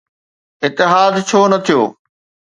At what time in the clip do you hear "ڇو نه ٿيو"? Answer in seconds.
1.27-1.81